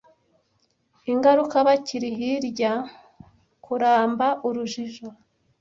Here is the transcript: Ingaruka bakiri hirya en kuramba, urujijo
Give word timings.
Ingaruka 1.11 1.55
bakiri 1.67 2.09
hirya 2.17 2.73
en 2.81 2.87
kuramba, 3.63 4.27
urujijo 4.47 5.07